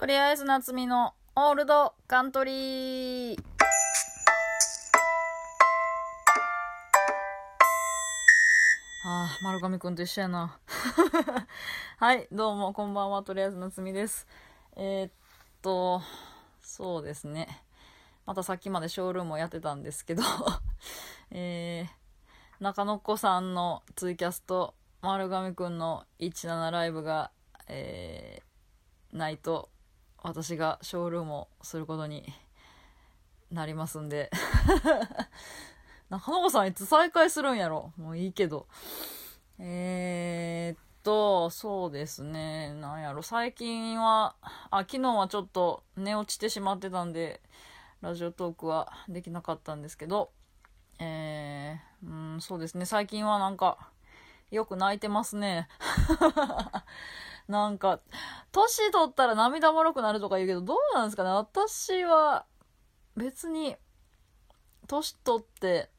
[0.00, 3.42] とりあえず夏美のオールドカントリー。
[9.04, 10.58] ああ、丸亀くんと一緒やな。
[12.00, 13.22] はい、どうも、こんばんは。
[13.22, 14.26] とりあえず夏美です。
[14.74, 15.12] えー、っ
[15.60, 16.00] と、
[16.62, 17.62] そうですね。
[18.24, 20.22] またさっきまでショールームをやってたんですけど、
[21.30, 27.30] えー、中野子さんのツイキャスと丸亀くんの17ライブが、
[27.66, 29.68] えー、ないと
[30.22, 32.32] 私がショールームをすることに
[33.50, 34.30] なりますんで
[36.10, 37.92] 中野さんいつ再開するんやろ？
[37.96, 38.66] もういいけど。
[39.60, 42.74] えー、っと、そうですね。
[42.74, 43.22] なんやろ？
[43.22, 44.34] 最近は、
[44.70, 47.40] あ、昨日はちょっと寝落ちてしまってたんで、
[48.00, 50.32] ラジオトークはできなかったんですけど、
[50.98, 52.86] えー、うん、そうですね。
[52.86, 53.90] 最近はなんか、
[54.50, 55.68] よく泣いてますね。
[57.48, 58.00] なんか、
[58.52, 62.46] 年取ったら涙もろくなるとか言うけど、どうなんですかね私は、
[63.16, 63.76] 別に、
[64.86, 65.90] 年取って、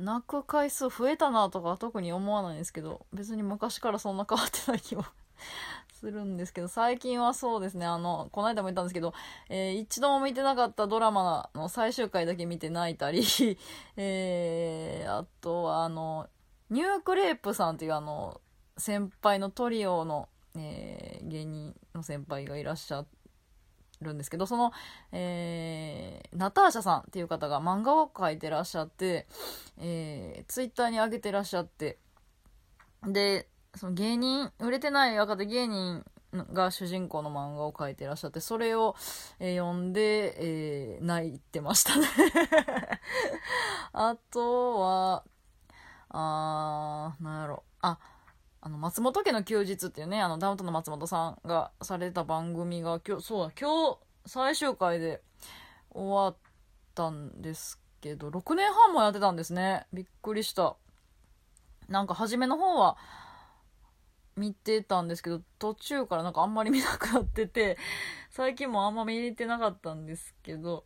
[0.00, 5.04] 泣く回数増えたなとか特に思わないんですけど、別に昔からそんな変わってない気も
[5.92, 9.12] するんですけど、最近はそうですね、あの、この間も言ったんですけど、
[9.50, 13.22] えー、一度も見てなかったドラマの最終回だけ見て泣いたり、
[13.96, 16.28] えー、あとはあの、
[16.70, 18.40] ニュークレープさんっていうあの、
[18.78, 23.04] 先輩のトリオの、えー、芸人の先輩がいらっしゃ、
[24.02, 24.72] るんですけど、その、
[25.12, 29.26] えー、ナターシャさんっていう方が漫画を描いてらっしゃって、
[29.78, 31.98] えー、ツイッターに上げてらっしゃって、
[33.06, 36.04] で、その芸人、売れてない若手芸人
[36.52, 38.96] が主人公の漫画を描いてらっしゃって、それを、
[39.38, 42.06] えー、読んで、えー、泣いてましたね。
[43.92, 45.24] あとは、
[46.10, 47.64] あー、なんやろ。
[47.80, 47.98] あ、
[48.60, 55.22] あの、松本家の休日っていうね、あの、ダウントの松本さんがされた番組が今日、そうだ、今日最終回で
[55.90, 56.36] 終わっ
[56.94, 59.86] たんですけど、6年半もやってたんですね。
[59.92, 60.76] びっくりした。
[61.88, 62.96] なんか初めの方は
[64.36, 67.78] 見てたんですけど、途中からなんかあんまり見なくなってて、
[68.30, 70.84] 最近もあんま見れてなかったんですけど、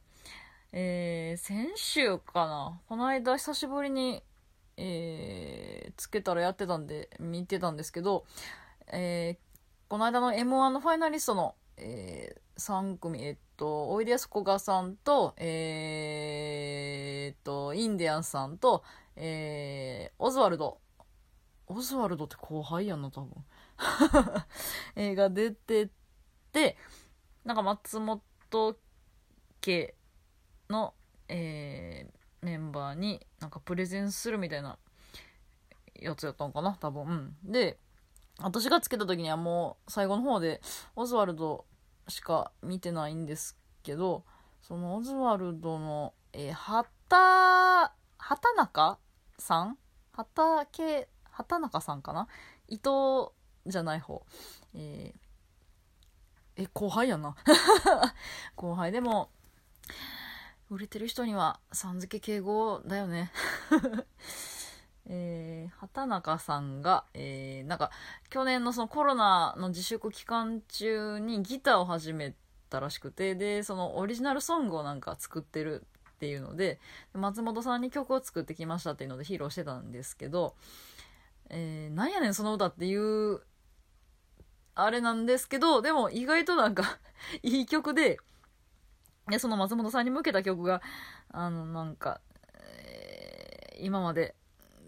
[0.73, 4.25] えー、先週かなこの間久しぶりに
[4.77, 8.25] えー、つけたらやってたんで、見てたんですけど、
[8.89, 9.55] えー、
[9.89, 18.83] この間の M1 のファイナリストの、えー、3組、えっと、おいでやすこがさんと、えー、っと、インディアンさんと、
[19.17, 20.79] えー、オズワルド。
[21.67, 23.45] オズワルドって後輩やんな、多分。
[24.97, 25.91] 映画出て
[26.53, 26.77] て、
[27.45, 28.77] なんか松本
[29.61, 29.95] 家
[30.69, 30.95] の、
[31.29, 34.79] えー、メンバーになんかプレゼンするみたいな
[35.95, 37.37] やつやったんかな多分。
[37.45, 37.53] うん。
[37.53, 37.79] で、
[38.39, 40.61] 私がつけた時にはもう最後の方で
[40.95, 41.65] オズワルド
[42.09, 44.25] しか見てないんですけど、
[44.61, 48.99] そのオズワルドの、えー、畑、畑中
[49.39, 49.79] さん？
[50.13, 52.29] 畑、畑中さんかな？
[52.69, 53.33] 伊藤
[53.67, 54.25] じゃない方。
[54.75, 57.37] えー、え、後輩やな。
[58.55, 59.31] 後輩でも、
[60.71, 63.31] 売れてる人には、さん付け敬語だよね。
[65.07, 67.91] えー、畑中さんが、えー、なんか、
[68.31, 72.35] 去年のそのコロナの自粛期間中にギターを始め
[72.71, 76.81] たらしくて、で、そのオリジナルソングをなんか作ってるっていうので、
[77.13, 80.57] 松本さんに曲を作ってきましたっていうので披露してたんですけど、
[81.51, 83.43] えー、なんやねんその歌っていう、
[84.75, 86.99] あれなんですけど、でも意外となんか
[87.43, 88.19] いい曲で、
[89.29, 90.83] で、その松本さんに向けた曲が、
[91.31, 92.21] あの、なんか、
[92.55, 94.35] えー、今まで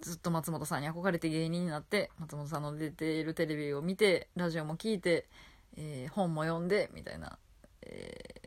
[0.01, 5.27] ずっと松本さんに憧れて芸人になって、松本さんの出ているテレビを見て、ラジオも聞いて、
[5.77, 7.39] えー、本も読んで、みたいな、
[7.83, 8.43] え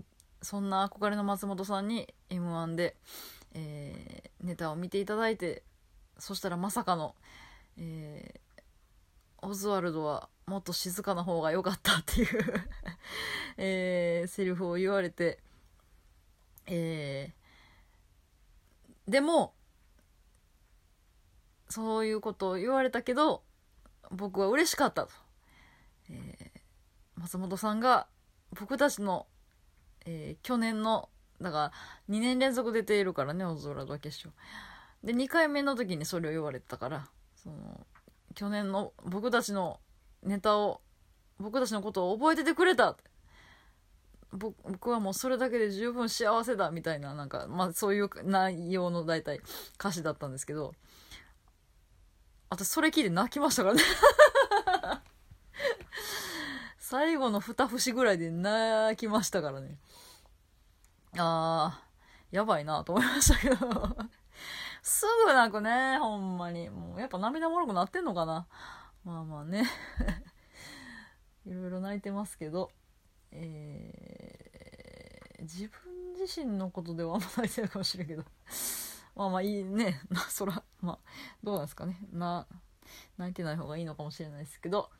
[0.00, 0.04] ー、
[0.42, 2.96] そんな憧れの松本さんに M1 で、
[3.54, 5.62] えー、ネタを見ていただいて、
[6.18, 7.14] そしたらまさかの、
[7.76, 12.28] えー、オズワルドはもっと静かな方が良かったっていう。
[13.56, 15.38] えー、セリフを言われて、
[16.66, 19.54] えー、でも、
[21.68, 23.42] そういうことを言われたけど、
[24.10, 25.12] 僕は嬉しかったと。
[26.10, 28.06] えー、松本さんが
[28.58, 29.26] 僕たちの、
[30.04, 31.08] えー、去年の、
[31.40, 31.72] だか
[32.08, 34.32] ら2年連続出ているからね、オズワルド決勝。
[35.02, 37.86] で、2回目の時にそれを言われてたから、その、
[38.34, 39.80] 去年の僕たちの
[40.22, 40.80] ネタを、
[41.38, 42.96] 僕たちのことを覚えててくれた
[44.32, 49.40] 僕はもうそれだけで十分幸せだみたいな、なんか、まあそういう内容の大体
[49.78, 50.72] 歌詞だったんですけど、
[52.48, 53.82] 私それ聞いて泣きましたからね
[56.76, 59.78] 最後の二節ぐらいで泣きましたからね。
[61.16, 63.56] あー、やばいなと思いましたけど。
[64.82, 66.68] すぐ泣くね、ほんまに。
[66.68, 68.46] もうやっぱ涙もろくなってんのかな。
[69.04, 69.66] まあまあね。
[71.46, 72.70] いろいろ泣いてますけど、
[73.32, 78.24] えー、自分自身のことではあんま泣いてるかもしれんけど。
[79.14, 80.00] まあまあいいね。
[80.08, 80.98] な、 そら、まあ、
[81.42, 81.98] どうなんですかね。
[82.12, 82.46] な、
[83.18, 84.90] 泣いてない方がいいのかもしれないですけど。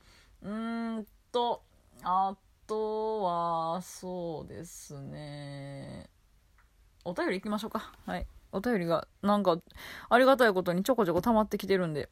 [0.43, 1.62] うーんと、
[2.03, 2.37] あ
[2.67, 6.11] とは、そうですね。
[7.05, 7.94] お便り行きましょうか。
[8.05, 8.27] はい。
[8.50, 9.56] お便りが、なんか、
[10.09, 12.11] ありがたいことにちょこちょこ溜まってきてるんで、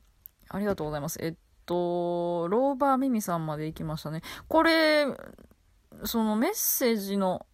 [0.48, 1.18] ありがとうございます。
[1.20, 1.34] えっ
[1.70, 4.22] と、ローバーミミさんまで行きましたね。
[4.48, 5.06] これ、
[6.02, 7.46] そのメッセージの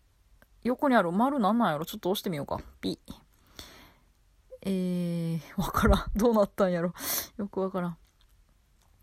[0.62, 1.84] 横にある丸なんなんやろ？
[1.84, 2.58] ちょっと押してみようか。
[2.80, 2.98] ピ。
[4.62, 6.04] えー、わからん。
[6.16, 6.94] どうなったんやろ？
[7.36, 7.98] よくわからん。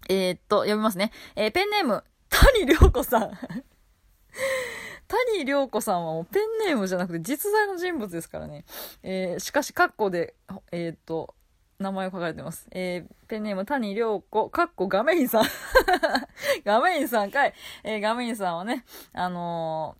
[0.10, 1.12] えー、っと、読みますね。
[1.36, 3.32] えー、ペンネーム、谷良子さん。
[5.38, 8.66] 谷良子さんはもうペンネームじゃなくて実在の人物ですからね。
[9.04, 10.34] えー、しかし、カッコで、
[10.72, 11.36] えー、っと、
[11.80, 12.68] 名前を書かれてます。
[12.72, 15.44] えー、ペンネーム谷良子、かっこガメインさん。
[16.66, 17.54] ガメインさんかい。
[17.84, 19.98] えー、ガメインさんはね、あの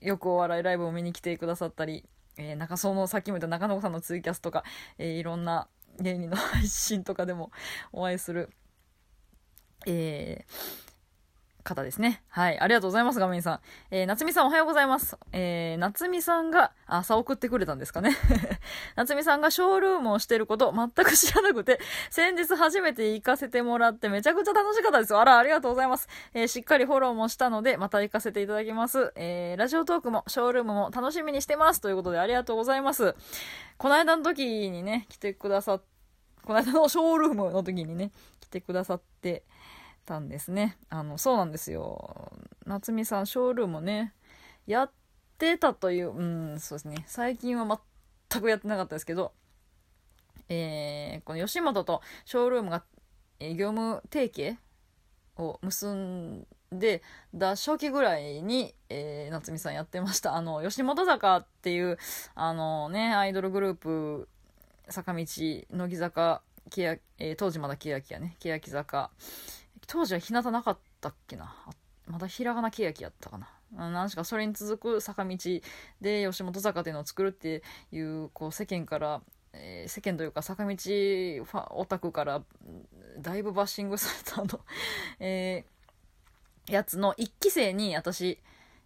[0.00, 2.04] ー、よくお笑いライブを見に来てくださったり、
[2.38, 4.64] えー、中曽の、さっきも言った中野さんのツイキャスとか、
[4.98, 5.68] えー、いろんな
[6.00, 7.50] 芸人の配信とかでも
[7.92, 8.50] お会いする、
[9.86, 10.85] えー、
[11.66, 12.22] 方ですね。
[12.28, 12.58] はい。
[12.58, 13.60] ありがとうございます、画面さん。
[13.90, 15.18] えー、夏美さんおはようございます。
[15.32, 18.16] えー、夏美さんが、朝送ってくれたんですかね。
[18.96, 21.80] 夏美さんがショールームをしてること全く知らなくて、
[22.10, 25.14] 先日初めて行かせてもらってめちゃくちゃ楽しかったです。
[25.14, 26.08] あら、ありがとうございます。
[26.32, 29.12] えー、しっかりフォローもしたので、また行かせていただきます。
[29.16, 31.80] えー、ラジオトークも、ショールームも楽しみにしてます。
[31.80, 33.14] ということで、ありがとうございます。
[33.76, 35.82] この間の時にね、来てくださっ
[36.46, 39.42] この間のショールームの時にね、来てくださって、
[40.06, 40.78] たんですね。
[40.88, 42.32] あの、そうなんですよ。
[42.64, 44.14] 夏美さん、ショールームね、
[44.66, 44.90] やっ
[45.38, 47.04] てたという、うん、そうですね。
[47.06, 47.80] 最近は
[48.30, 49.32] 全くやってなかったですけど、
[50.48, 52.84] えー、この吉本とショールームが、
[53.40, 54.56] え、業務提携
[55.36, 57.02] を結んで、
[57.34, 60.36] だ初期ぐらいに、えー、夏美さんやってました。
[60.36, 61.98] あの、吉本坂っていう、
[62.34, 64.28] あのね、アイドルグループ、
[64.88, 69.10] 坂道、乃木坂、けや、えー、当時まだ欅やね、欅坂、
[69.86, 71.54] 当時は日向なかったっけな。
[72.06, 73.48] まだひらがなけやきやったかな。
[73.72, 75.36] 何しかそれに続く坂道
[76.00, 77.62] で吉本坂っていうのを作るって
[77.92, 79.22] いう、こう世間から、
[79.52, 82.42] えー、世間というか坂道ファオタクから
[83.18, 84.60] だいぶバッシングされたの。
[85.18, 88.38] えー、やつの1期生に私、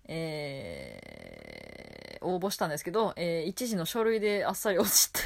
[0.07, 5.21] えー、応募したんですけど、えー、一時の書類であっさり落ちて。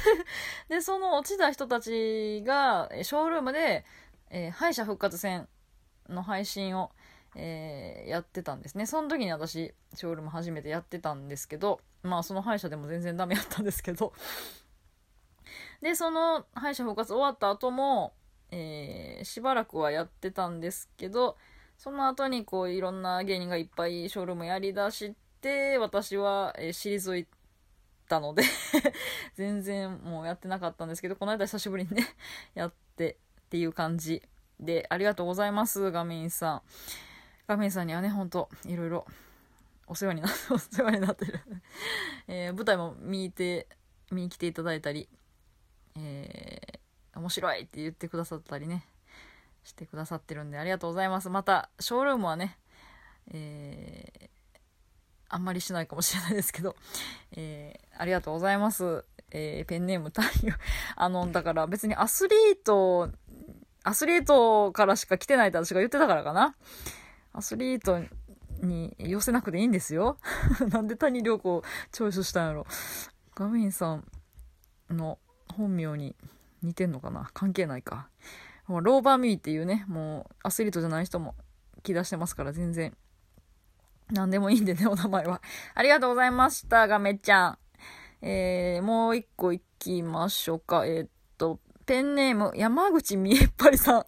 [0.67, 3.85] で、その落ちた人たちが、ショールームで、
[4.29, 5.47] えー、敗者復活戦
[6.09, 6.91] の配信を、
[7.35, 8.85] えー、やってたんですね。
[8.85, 14.13] その時に私、ショールーム初めてやってたんですけど、まあその歯医者でも全然ダメだったんですけど、
[15.81, 18.13] で、その敗者復活終わった後も、
[18.51, 21.37] えー、しばらくはやってたんですけど、
[21.77, 27.27] その後にこういろんな芸人がいっぱいショールームやりだして、私は、えー、退い
[28.07, 28.43] たので
[29.35, 32.07] 全然もうやってなかったんですけど、この間久しぶりにね
[32.53, 34.21] やってっていう感じ
[34.59, 36.61] で、ありがとうございます、画面さん。
[37.47, 39.05] 画面さんにはね、ほんと、いろいろ、
[39.87, 41.39] お世話になって、 お世話になってる
[42.27, 43.67] えー、舞台も見て、
[44.11, 45.09] 見に来ていただいたり、
[45.95, 48.87] えー、面白いって言ってくださったりね、
[49.63, 51.29] してくださってるんで、ありがとうございます。
[51.29, 52.57] また、ショールームはね、
[53.31, 54.29] えー、
[55.29, 56.75] あんまりしないかもしれないですけど、
[57.31, 59.05] えー、ありがとうございます。
[59.31, 60.53] えー、ペンネーム太陽。
[60.95, 63.11] あの、だから別にアスリート
[63.85, 66.55] アスリートからしか来てないって私が言ってたからかな。
[67.33, 67.99] アスリート
[68.65, 70.17] に寄せなくていいんですよ。
[70.71, 72.65] なんで谷良子をチョイスしたんやろ。
[73.35, 74.05] ガミンさん
[74.89, 75.19] の
[75.53, 76.15] 本名に
[76.63, 77.29] 似てんのかな？
[77.33, 78.09] 関係ないか。
[78.67, 81.35] ローバーミーっていうね、もうアスリートじゃない人も
[81.83, 82.97] 気出してますから全然。
[84.11, 85.43] 何でもいいんでね、 お名前は。
[85.75, 87.57] ありがとうございました、ガメちゃん。
[88.23, 90.87] えー、もう一個行きましょうか。
[90.87, 94.05] えー、っと、ペンネーム、山口みえっぱりさん。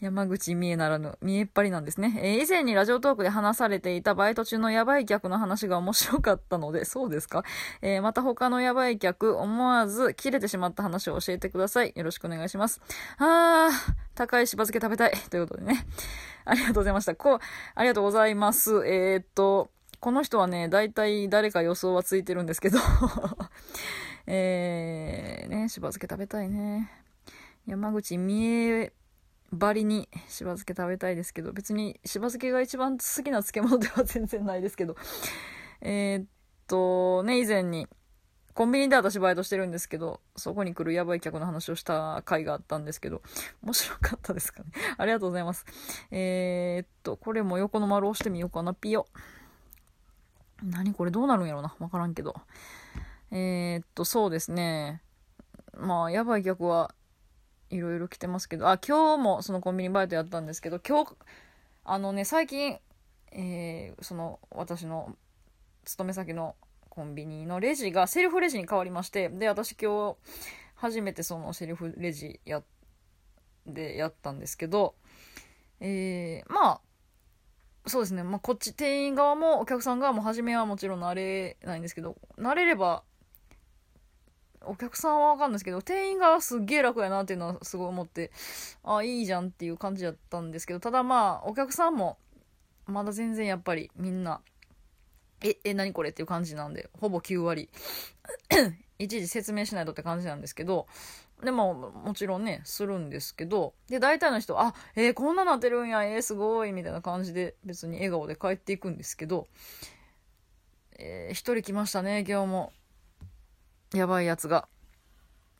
[0.00, 2.18] 山口みえならぬ、みえっぱりなんですね。
[2.20, 7.44] えー、以前にラジオトークで話されていたバイト中のヤバい客の話が面白かったので、そうですか？
[7.82, 11.92] えー、また他のヤバい客、思わず切れてしまった話を教えてください。
[11.94, 12.80] よろしくお願いします。
[13.18, 15.12] あー、高いしば漬け食べたい。
[15.30, 15.86] ということでね。
[16.44, 17.14] ありがとうございました。
[17.14, 17.38] こう、
[17.76, 18.84] ありがとうございます。
[18.86, 19.70] えー、っと、
[20.00, 22.80] この人はね、大体誰か予想はついてるんですけど
[24.34, 26.90] えー、ね、しば漬け食べたいね。
[27.66, 28.94] 山口みえ
[29.52, 34.96] バリにしば漬け食べたいですけど、別にしば漬けが一番好きな漬物では全然ないですけど、
[35.82, 36.26] えー、っ
[36.66, 37.86] と、ね、以前に、
[38.54, 43.20] コンビニで私バイトしてるんですけど、そこに来るやばい客の話をした回があったんですけど、
[43.62, 44.70] 面白かったですかね。
[44.96, 45.66] ありがとうございます。
[46.10, 49.06] えー、っと、これも横の丸を押してみようかな、ピヨ。
[50.62, 52.34] 何これどうなるんやろなわからんけど。
[53.34, 55.00] えー、っと、そうですね。
[55.74, 56.94] まあ、やばい客は
[57.70, 61.16] いろいろ来てますけど、あ、今日もそのコンビニバイトやったんですけど、今日、
[61.84, 62.78] あのね、最近、
[63.30, 65.16] えー、その、私の
[65.86, 66.56] 勤め先の
[66.90, 70.16] コンビニのレジがセルフレジに変わりまして、で、私今日、
[70.74, 72.62] 初めてそのセルフレジや、
[73.64, 74.94] でやったんですけど、
[75.80, 76.80] えー、まあ、
[77.86, 78.24] そうですね。
[78.24, 83.02] まあ、こっち店員側もお客さん側も初めはもちろん慣れないんですけど、慣れれば
[84.66, 88.30] お客さんはわかんないですけど、店員がすっげえ楽やなっていうのはすごい思って、
[88.84, 92.18] あ、いいじゃんっていう感じだったんですけど、ただまあ、お客さんも、
[92.86, 94.40] まだ全然やっぱりみんな、
[95.42, 97.68] え、え、何これっていう感じなんで、ほぼ9割。
[98.98, 100.86] 一時説明しないとって感じなんですけど、
[101.42, 109.48] でも、もちろんね、するんですけど、で、大体の人、あ、えー、こんななってるんや、えー、すごい、みたいな感じで、別に笑顔で帰っていくんですけど、
[110.98, 112.72] えー、一人来ましたね、今日も。
[113.94, 114.68] やばいやつが。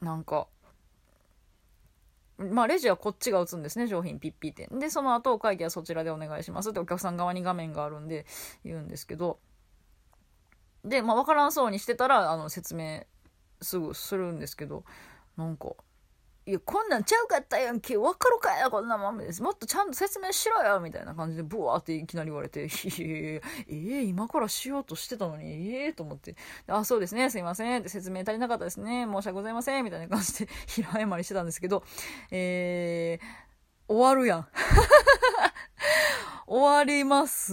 [0.00, 0.48] なんか、
[2.38, 4.68] まあ、レジはこっちが打つんですね、商品ピッピって。
[4.72, 8.26] で、その後、会議はそちらでお願いしますってお客さん側に画面があるんで
[8.64, 9.38] 言うんですけど、
[10.84, 13.04] で、まあ、わからんそうにしてたら、あの、説明
[13.60, 14.84] すぐするんですけど、
[15.36, 15.74] なんか、
[16.44, 19.40] いや、こんなんちゃうかったやんけ、わかるかよ、こんなもんです。
[19.42, 22.68] もっとちゃんと説明しろよ、みたいな感じで、ブワーっていきなり言われて、
[22.98, 26.34] え、え、今からしようとしてたのに、ええー、と思って、
[26.66, 31.84] あ、そうですね、すいません、って説明足りなかったですね、申し訳ございません、みたいな感じで、 平謝りしてたんですけど、
[32.32, 34.48] えー、終わるやん。
[36.48, 37.52] 終わります。